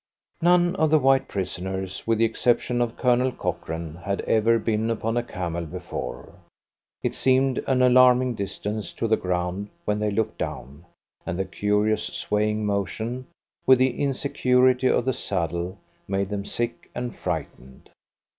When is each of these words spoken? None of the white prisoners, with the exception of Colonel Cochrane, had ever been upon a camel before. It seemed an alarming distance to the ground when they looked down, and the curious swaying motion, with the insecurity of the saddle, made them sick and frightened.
None 0.41 0.75
of 0.77 0.89
the 0.89 0.97
white 0.97 1.27
prisoners, 1.27 2.07
with 2.07 2.17
the 2.17 2.25
exception 2.25 2.81
of 2.81 2.97
Colonel 2.97 3.31
Cochrane, 3.31 3.97
had 3.97 4.21
ever 4.21 4.57
been 4.57 4.89
upon 4.89 5.15
a 5.15 5.21
camel 5.21 5.67
before. 5.67 6.33
It 7.03 7.13
seemed 7.13 7.59
an 7.67 7.83
alarming 7.83 8.33
distance 8.33 8.93
to 8.93 9.07
the 9.07 9.15
ground 9.15 9.69
when 9.85 9.99
they 9.99 10.09
looked 10.09 10.39
down, 10.39 10.85
and 11.23 11.37
the 11.37 11.45
curious 11.45 12.01
swaying 12.03 12.65
motion, 12.65 13.27
with 13.67 13.77
the 13.77 13.95
insecurity 13.99 14.87
of 14.89 15.05
the 15.05 15.13
saddle, 15.13 15.77
made 16.07 16.29
them 16.29 16.45
sick 16.45 16.89
and 16.95 17.13
frightened. 17.15 17.91